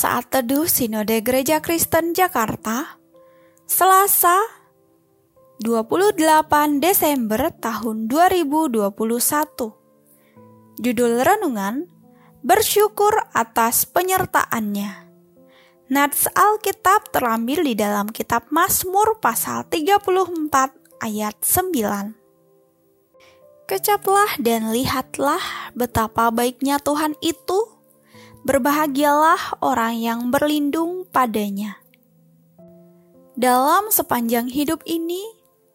[0.00, 2.96] Saat Teduh Sinode Gereja Kristen Jakarta,
[3.68, 4.40] Selasa
[5.60, 6.16] 28
[6.80, 8.96] Desember tahun 2021.
[10.80, 11.84] Judul renungan,
[12.40, 15.12] Bersyukur atas penyertaannya.
[15.92, 23.68] Nats Alkitab terambil di dalam kitab Mazmur pasal 34 ayat 9.
[23.68, 27.79] Kecaplah dan lihatlah betapa baiknya Tuhan itu
[28.44, 31.80] berbahagialah orang yang berlindung padanya.
[33.40, 35.24] Dalam sepanjang hidup ini,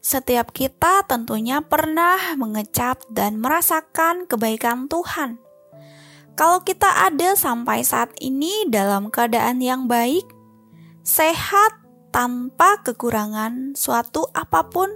[0.06, 5.42] setiap kita tentunya pernah mengecap dan merasakan kebaikan Tuhan.
[6.38, 10.28] Kalau kita ada sampai saat ini dalam keadaan yang baik,
[11.02, 11.80] sehat
[12.14, 14.94] tanpa kekurangan suatu apa pun,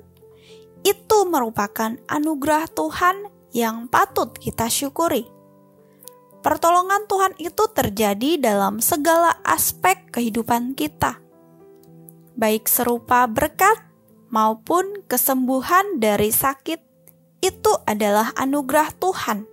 [0.85, 5.38] itu merupakan anugerah Tuhan yang patut kita syukuri.
[6.49, 11.21] Pertolongan Tuhan itu terjadi dalam segala aspek kehidupan kita,
[12.33, 13.77] baik serupa berkat
[14.33, 16.81] maupun kesembuhan dari sakit.
[17.45, 19.45] Itu adalah anugerah Tuhan.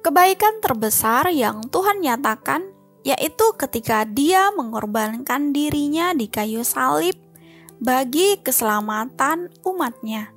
[0.00, 2.72] Kebaikan terbesar yang Tuhan nyatakan
[3.04, 7.20] yaitu ketika Dia mengorbankan dirinya di kayu salib
[7.84, 10.32] bagi keselamatan umatnya.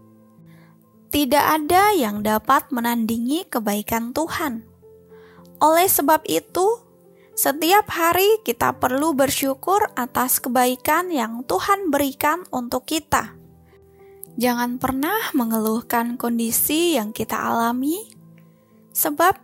[1.16, 4.75] Tidak ada yang dapat menandingi kebaikan Tuhan.
[5.64, 6.84] Oleh sebab itu,
[7.36, 13.36] setiap hari kita perlu bersyukur atas kebaikan yang Tuhan berikan untuk kita.
[14.36, 18.04] Jangan pernah mengeluhkan kondisi yang kita alami,
[18.92, 19.40] sebab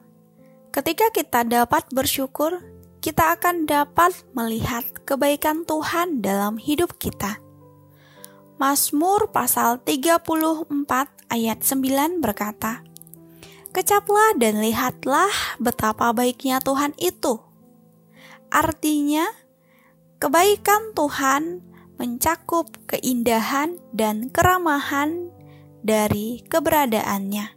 [0.76, 2.60] ketika kita dapat bersyukur,
[3.00, 7.40] kita akan dapat melihat kebaikan Tuhan dalam hidup kita.
[8.62, 10.28] Mazmur pasal 34
[11.34, 12.86] ayat 9 berkata,
[13.72, 17.40] Kecaplah dan lihatlah betapa baiknya Tuhan itu.
[18.52, 19.24] Artinya,
[20.20, 21.64] kebaikan Tuhan
[21.96, 25.32] mencakup keindahan dan keramahan
[25.82, 27.48] dari keberadaannya,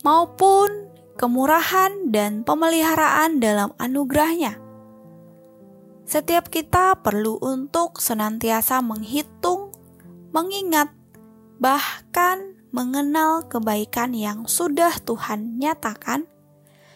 [0.00, 0.88] maupun
[1.20, 4.56] kemurahan dan pemeliharaan dalam anugerahnya.
[6.08, 9.76] Setiap kita perlu untuk senantiasa menghitung,
[10.32, 10.88] mengingat,
[11.60, 16.28] bahkan mengenal kebaikan yang sudah Tuhan nyatakan,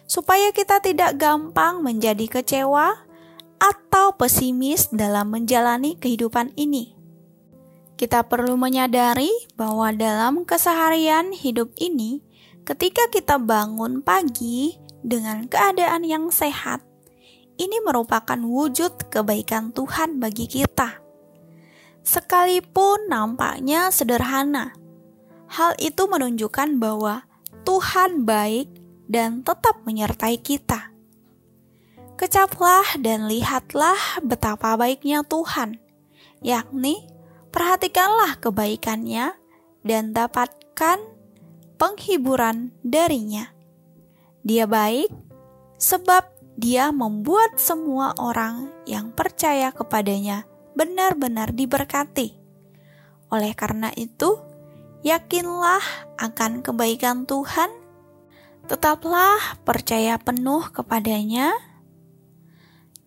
[0.05, 3.09] supaya kita tidak gampang menjadi kecewa
[3.62, 6.99] atau pesimis dalam menjalani kehidupan ini.
[7.94, 12.19] Kita perlu menyadari bahwa dalam keseharian hidup ini,
[12.66, 14.75] ketika kita bangun pagi
[15.06, 16.83] dengan keadaan yang sehat,
[17.62, 20.99] ini merupakan wujud kebaikan Tuhan bagi kita.
[22.03, 24.75] Sekalipun nampaknya sederhana,
[25.52, 27.28] Hal itu menunjukkan bahwa
[27.68, 28.72] Tuhan baik
[29.04, 30.88] dan tetap menyertai kita.
[32.16, 35.76] Kecaplah dan lihatlah betapa baiknya Tuhan,
[36.41, 37.04] yakni
[37.52, 39.36] perhatikanlah kebaikannya
[39.84, 40.98] dan dapatkan
[41.76, 43.52] penghiburan darinya.
[44.41, 45.12] Dia baik
[45.76, 52.38] sebab dia membuat semua orang yang percaya kepadanya benar-benar diberkati.
[53.32, 54.38] Oleh karena itu,
[55.02, 55.82] Yakinlah
[56.14, 57.74] akan kebaikan Tuhan,
[58.70, 61.50] tetaplah percaya penuh kepadanya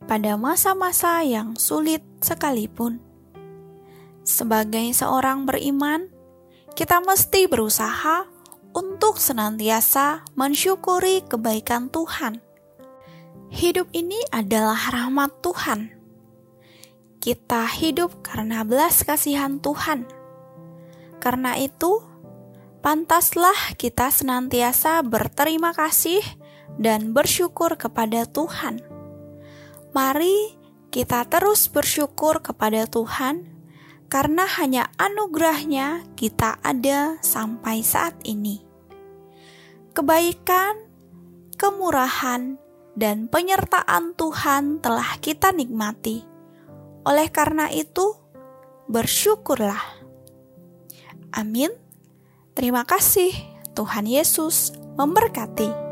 [0.04, 3.00] pada masa-masa yang sulit sekalipun.
[4.28, 6.12] Sebagai seorang beriman,
[6.76, 8.28] kita mesti berusaha
[8.76, 12.44] untuk senantiasa mensyukuri kebaikan Tuhan.
[13.56, 15.96] Hidup ini adalah rahmat Tuhan.
[17.24, 20.25] Kita hidup karena belas kasihan Tuhan
[21.26, 22.06] karena itu,
[22.86, 26.22] pantaslah kita senantiasa berterima kasih
[26.78, 28.86] dan bersyukur kepada Tuhan.
[29.90, 30.54] Mari
[30.94, 33.42] kita terus bersyukur kepada Tuhan,
[34.06, 38.62] karena hanya anugerahnya kita ada sampai saat ini.
[39.98, 40.78] Kebaikan,
[41.58, 42.62] kemurahan,
[42.94, 46.22] dan penyertaan Tuhan telah kita nikmati.
[47.02, 48.14] Oleh karena itu,
[48.86, 50.05] bersyukurlah.
[51.36, 51.70] Amin.
[52.56, 53.36] Terima kasih.
[53.76, 55.85] Tuhan Yesus memberkati.